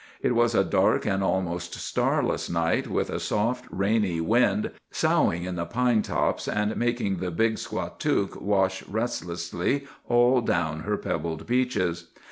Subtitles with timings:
[0.23, 5.57] "It was a dark and almost starless night, with a soft, rainy wind soughing in
[5.57, 12.07] the pine tops, and making the 'Big Squatook' wash restlessly all down her pebbled beaches.